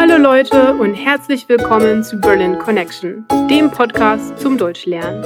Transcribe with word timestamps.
Hallo 0.00 0.16
Leute 0.16 0.72
und 0.76 0.94
herzlich 0.94 1.46
willkommen 1.50 2.02
zu 2.02 2.18
Berlin 2.18 2.58
Connection, 2.58 3.26
dem 3.50 3.70
Podcast 3.70 4.38
zum 4.38 4.56
Deutschlernen. 4.56 5.22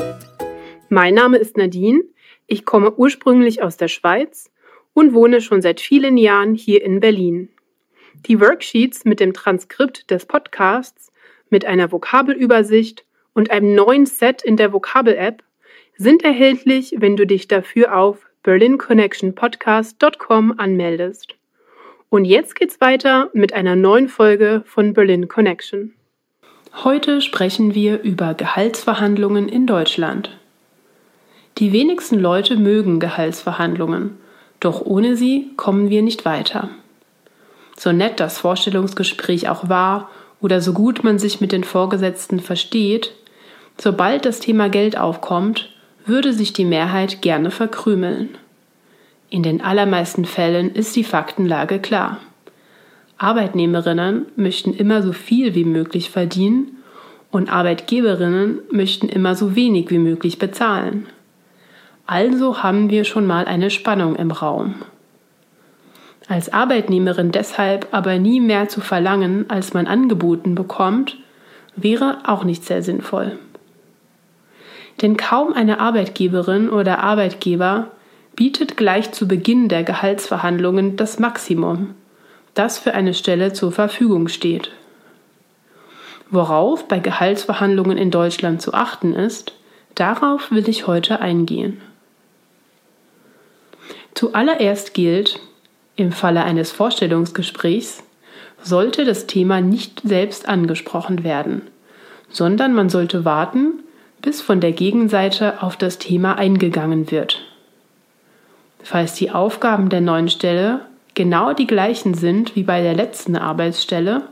Mein 0.88 1.14
Name 1.14 1.36
ist 1.36 1.56
Nadine, 1.56 2.02
ich 2.48 2.64
komme 2.64 2.92
ursprünglich 2.92 3.62
aus 3.62 3.76
der 3.76 3.86
Schweiz 3.86 4.50
und 4.92 5.14
wohne 5.14 5.40
schon 5.40 5.62
seit 5.62 5.80
vielen 5.80 6.16
Jahren 6.16 6.56
hier 6.56 6.82
in 6.82 6.98
Berlin. 6.98 7.50
Die 8.26 8.40
Worksheets 8.40 9.04
mit 9.04 9.20
dem 9.20 9.32
Transkript 9.32 10.10
des 10.10 10.26
Podcasts, 10.26 11.12
mit 11.50 11.64
einer 11.64 11.92
Vokabelübersicht 11.92 13.04
und 13.32 13.52
einem 13.52 13.76
neuen 13.76 14.06
Set 14.06 14.42
in 14.42 14.56
der 14.56 14.72
Vokabel-App 14.72 15.44
sind 15.96 16.24
erhältlich, 16.24 16.96
wenn 16.98 17.16
du 17.16 17.28
dich 17.28 17.46
dafür 17.46 17.96
auf 17.96 18.26
berlinconnectionpodcast.com 18.42 20.58
anmeldest. 20.58 21.36
Und 22.10 22.24
jetzt 22.24 22.54
geht's 22.54 22.80
weiter 22.80 23.30
mit 23.32 23.52
einer 23.52 23.76
neuen 23.76 24.08
Folge 24.08 24.62
von 24.66 24.92
Berlin 24.92 25.28
Connection. 25.28 25.94
Heute 26.82 27.20
sprechen 27.20 27.74
wir 27.74 28.02
über 28.02 28.34
Gehaltsverhandlungen 28.34 29.48
in 29.48 29.66
Deutschland. 29.66 30.36
Die 31.58 31.72
wenigsten 31.72 32.18
Leute 32.18 32.56
mögen 32.56 32.98
Gehaltsverhandlungen, 32.98 34.18
doch 34.58 34.80
ohne 34.84 35.16
sie 35.16 35.52
kommen 35.56 35.88
wir 35.88 36.02
nicht 36.02 36.24
weiter. 36.24 36.70
So 37.76 37.92
nett 37.92 38.18
das 38.18 38.38
Vorstellungsgespräch 38.38 39.48
auch 39.48 39.68
war 39.68 40.10
oder 40.40 40.60
so 40.60 40.72
gut 40.72 41.04
man 41.04 41.18
sich 41.18 41.40
mit 41.40 41.52
den 41.52 41.64
Vorgesetzten 41.64 42.40
versteht, 42.40 43.12
sobald 43.78 44.24
das 44.24 44.40
Thema 44.40 44.68
Geld 44.68 44.98
aufkommt, 44.98 45.70
würde 46.06 46.32
sich 46.32 46.52
die 46.52 46.64
Mehrheit 46.64 47.22
gerne 47.22 47.50
verkrümeln. 47.50 48.36
In 49.30 49.42
den 49.42 49.60
allermeisten 49.60 50.24
Fällen 50.24 50.72
ist 50.72 50.94
die 50.96 51.04
Faktenlage 51.04 51.78
klar. 51.78 52.20
Arbeitnehmerinnen 53.18 54.26
möchten 54.36 54.72
immer 54.74 55.02
so 55.02 55.12
viel 55.12 55.54
wie 55.54 55.64
möglich 55.64 56.10
verdienen 56.10 56.78
und 57.30 57.50
Arbeitgeberinnen 57.52 58.60
möchten 58.70 59.08
immer 59.08 59.34
so 59.34 59.56
wenig 59.56 59.90
wie 59.90 59.98
möglich 59.98 60.38
bezahlen. 60.38 61.06
Also 62.06 62.62
haben 62.62 62.90
wir 62.90 63.04
schon 63.04 63.26
mal 63.26 63.46
eine 63.46 63.70
Spannung 63.70 64.14
im 64.16 64.30
Raum. 64.30 64.74
Als 66.28 66.52
Arbeitnehmerin 66.52 67.32
deshalb 67.32 67.88
aber 67.92 68.18
nie 68.18 68.40
mehr 68.40 68.68
zu 68.68 68.80
verlangen, 68.80 69.46
als 69.48 69.74
man 69.74 69.86
angeboten 69.86 70.54
bekommt, 70.54 71.16
wäre 71.76 72.18
auch 72.24 72.44
nicht 72.44 72.64
sehr 72.64 72.82
sinnvoll. 72.82 73.38
Denn 75.02 75.16
kaum 75.16 75.52
eine 75.52 75.80
Arbeitgeberin 75.80 76.70
oder 76.70 77.00
Arbeitgeber 77.00 77.88
bietet 78.36 78.76
gleich 78.76 79.12
zu 79.12 79.28
Beginn 79.28 79.68
der 79.68 79.84
Gehaltsverhandlungen 79.84 80.96
das 80.96 81.18
Maximum, 81.18 81.94
das 82.54 82.78
für 82.78 82.94
eine 82.94 83.14
Stelle 83.14 83.52
zur 83.52 83.72
Verfügung 83.72 84.28
steht. 84.28 84.70
Worauf 86.30 86.88
bei 86.88 86.98
Gehaltsverhandlungen 86.98 87.96
in 87.96 88.10
Deutschland 88.10 88.60
zu 88.60 88.74
achten 88.74 89.14
ist, 89.14 89.52
darauf 89.94 90.50
will 90.50 90.68
ich 90.68 90.86
heute 90.86 91.20
eingehen. 91.20 91.80
Zuallererst 94.14 94.94
gilt, 94.94 95.40
im 95.96 96.12
Falle 96.12 96.44
eines 96.44 96.72
Vorstellungsgesprächs 96.72 98.02
sollte 98.62 99.04
das 99.04 99.26
Thema 99.26 99.60
nicht 99.60 100.00
selbst 100.02 100.48
angesprochen 100.48 101.22
werden, 101.22 101.62
sondern 102.30 102.74
man 102.74 102.88
sollte 102.88 103.24
warten, 103.24 103.84
bis 104.22 104.40
von 104.40 104.60
der 104.60 104.72
Gegenseite 104.72 105.62
auf 105.62 105.76
das 105.76 105.98
Thema 105.98 106.36
eingegangen 106.38 107.10
wird. 107.10 107.44
Falls 108.84 109.14
die 109.14 109.30
Aufgaben 109.30 109.88
der 109.88 110.02
neuen 110.02 110.28
Stelle 110.28 110.82
genau 111.14 111.54
die 111.54 111.66
gleichen 111.66 112.12
sind 112.12 112.54
wie 112.54 112.64
bei 112.64 112.82
der 112.82 112.94
letzten 112.94 113.34
Arbeitsstelle, 113.34 114.28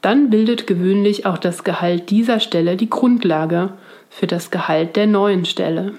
dann 0.00 0.30
bildet 0.30 0.68
gewöhnlich 0.68 1.26
auch 1.26 1.38
das 1.38 1.64
Gehalt 1.64 2.08
dieser 2.08 2.38
Stelle 2.38 2.76
die 2.76 2.88
Grundlage 2.88 3.70
für 4.08 4.28
das 4.28 4.52
Gehalt 4.52 4.94
der 4.94 5.08
neuen 5.08 5.44
Stelle. 5.44 5.94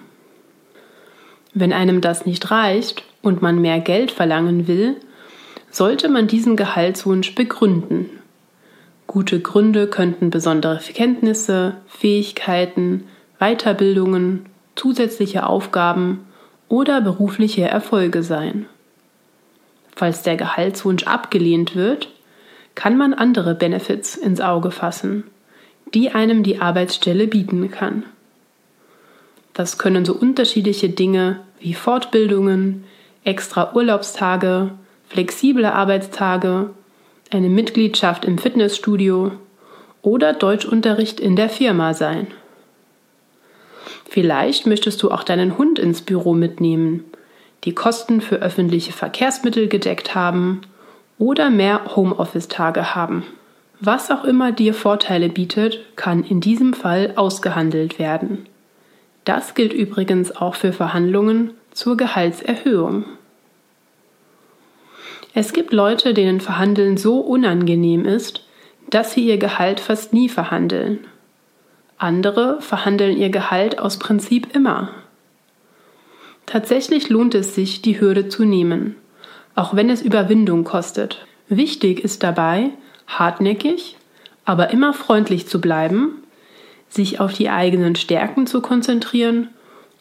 Wenn 1.54 1.74
einem 1.74 2.00
das 2.00 2.26
nicht 2.26 2.50
reicht 2.50 3.04
und 3.22 3.42
man 3.42 3.60
mehr 3.60 3.82
Geld 3.82 4.12
verlangen 4.12 4.70
will, 4.70 4.96
sollte 5.70 6.08
man 6.08 6.28
diesen 6.28 6.56
Gehaltswunsch 6.56 7.36
begründen. 7.36 8.10
Gute 9.06 9.42
Gründe 9.42 9.88
könnten 9.88 10.30
besondere 10.30 10.80
Kenntnisse, 10.80 11.76
Fähigkeiten, 11.88 13.04
Weiterbildungen, 13.38 14.46
zusätzliche 14.76 15.46
Aufgaben 15.46 16.22
oder 16.72 17.02
berufliche 17.02 17.64
Erfolge 17.64 18.24
sein. 18.24 18.66
Falls 19.94 20.24
der 20.24 20.38
Gehaltswunsch 20.38 21.04
abgelehnt 21.04 21.76
wird, 21.76 22.08
kann 22.76 22.98
man 22.98 23.14
andere 23.14 23.56
Benefits 23.56 24.16
ins 24.16 24.40
Auge 24.40 24.72
fassen, 24.72 25.26
die 25.94 26.12
einem 26.12 26.44
die 26.44 26.62
Arbeitsstelle 26.62 27.28
bieten 27.28 27.70
kann. 27.70 28.04
Das 29.54 29.78
können 29.78 30.06
so 30.06 30.14
unterschiedliche 30.14 30.88
Dinge 30.88 31.42
wie 31.59 31.74
Fortbildungen, 31.74 32.86
extra 33.26 33.76
Urlaubstage, 33.76 34.72
flexible 35.09 35.66
Arbeitstage, 35.66 36.70
eine 37.32 37.50
Mitgliedschaft 37.50 38.24
im 38.24 38.38
Fitnessstudio 38.38 39.34
oder 40.02 40.32
Deutschunterricht 40.32 41.20
in 41.20 41.36
der 41.36 41.50
Firma 41.50 41.94
sein. 41.94 42.28
Vielleicht 44.12 44.68
möchtest 44.68 45.02
du 45.02 45.10
auch 45.10 45.24
deinen 45.24 45.58
Hund 45.58 45.80
ins 45.80 46.02
Büro 46.02 46.34
mitnehmen, 46.34 47.06
die 47.64 47.74
Kosten 47.74 48.20
für 48.20 48.42
öffentliche 48.42 48.92
Verkehrsmittel 48.92 49.70
gedeckt 49.70 50.16
haben 50.16 50.64
oder 51.18 51.50
mehr 51.50 51.96
Homeoffice-Tage 51.96 52.94
haben. 52.94 53.24
Was 53.80 54.12
auch 54.12 54.26
immer 54.26 54.52
dir 54.52 54.74
Vorteile 54.74 55.30
bietet, 55.30 55.80
kann 55.96 56.26
in 56.26 56.42
diesem 56.42 56.74
Fall 56.74 57.14
ausgehandelt 57.16 58.00
werden. 58.00 58.48
Das 59.24 59.54
gilt 59.54 59.72
übrigens 59.72 60.36
auch 60.36 60.56
für 60.56 60.74
Verhandlungen 60.74 61.52
zur 61.72 61.96
Gehaltserhöhung. 61.96 63.06
Es 65.34 65.54
gibt 65.54 65.72
Leute, 65.72 66.14
denen 66.14 66.42
Verhandeln 66.42 66.98
so 66.98 67.22
unangenehm 67.22 68.04
ist, 68.04 68.46
dass 68.90 69.14
sie 69.14 69.26
ihr 69.26 69.38
Gehalt 69.38 69.80
fast 69.80 70.12
nie 70.12 70.28
verhandeln. 70.28 71.00
Andere 72.02 72.60
verhandeln 72.62 73.16
ihr 73.16 73.30
Gehalt 73.30 73.78
aus 73.78 74.00
Prinzip 74.00 74.56
immer. 74.56 74.90
Tatsächlich 76.48 77.10
lohnt 77.10 77.36
es 77.36 77.54
sich, 77.54 77.84
die 77.84 78.02
Hürde 78.02 78.28
zu 78.28 78.44
nehmen, 78.44 78.96
auch 79.54 79.76
wenn 79.76 79.88
es 79.88 80.02
Überwindung 80.02 80.64
kostet. 80.64 81.28
Wichtig 81.48 82.04
ist 82.04 82.24
dabei, 82.24 82.72
hartnäckig, 83.06 83.98
aber 84.46 84.72
immer 84.72 84.96
freundlich 84.96 85.48
zu 85.48 85.62
bleiben, 85.62 86.24
sich 86.90 87.20
auf 87.20 87.34
die 87.34 87.52
eigenen 87.52 87.96
Stärken 87.96 88.48
zu 88.48 88.62
konzentrieren 88.62 89.50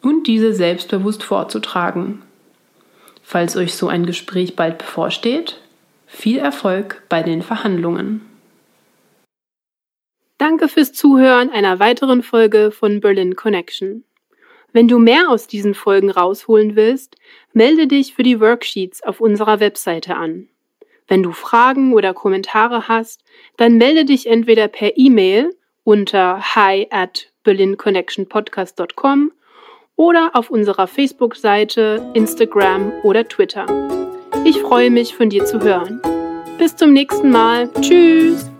und 0.01 0.25
diese 0.25 0.55
selbstbewusst 0.55 1.21
vorzutragen. 1.21 2.23
Falls 3.21 3.55
euch 3.55 3.75
so 3.75 3.89
ein 3.89 4.07
Gespräch 4.07 4.55
bald 4.55 4.79
bevorsteht, 4.79 5.59
viel 6.07 6.39
Erfolg 6.39 7.03
bei 7.09 7.21
den 7.21 7.43
Verhandlungen. 7.43 8.21
Danke 10.41 10.67
fürs 10.67 10.91
Zuhören 10.91 11.51
einer 11.51 11.77
weiteren 11.77 12.23
Folge 12.23 12.71
von 12.71 12.99
Berlin 12.99 13.35
Connection. 13.35 14.03
Wenn 14.73 14.87
du 14.87 14.97
mehr 14.97 15.29
aus 15.29 15.45
diesen 15.45 15.75
Folgen 15.75 16.09
rausholen 16.09 16.75
willst, 16.75 17.15
melde 17.53 17.85
dich 17.85 18.15
für 18.15 18.23
die 18.23 18.39
Worksheets 18.39 19.03
auf 19.03 19.21
unserer 19.21 19.59
Webseite 19.59 20.15
an. 20.15 20.47
Wenn 21.07 21.21
du 21.21 21.31
Fragen 21.31 21.93
oder 21.93 22.15
Kommentare 22.15 22.87
hast, 22.87 23.23
dann 23.57 23.77
melde 23.77 24.03
dich 24.03 24.25
entweder 24.25 24.67
per 24.67 24.97
E-Mail 24.97 25.55
unter 25.83 26.55
hi 26.55 26.87
at 26.89 27.31
berlinconnectionpodcast.com 27.43 29.31
oder 29.95 30.31
auf 30.33 30.49
unserer 30.49 30.87
Facebook-Seite, 30.87 32.11
Instagram 32.15 32.91
oder 33.03 33.27
Twitter. 33.27 33.67
Ich 34.43 34.59
freue 34.59 34.89
mich, 34.89 35.15
von 35.15 35.29
dir 35.29 35.45
zu 35.45 35.61
hören. 35.61 36.01
Bis 36.57 36.75
zum 36.75 36.93
nächsten 36.93 37.29
Mal. 37.29 37.71
Tschüss! 37.79 38.50